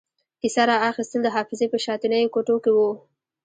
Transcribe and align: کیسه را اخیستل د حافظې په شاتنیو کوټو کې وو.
کیسه 0.41 0.63
را 0.69 0.75
اخیستل 0.89 1.19
د 1.23 1.27
حافظې 1.35 1.67
په 1.71 1.77
شاتنیو 1.85 2.33
کوټو 2.33 2.55
کې 2.63 2.71
وو. 2.75 2.89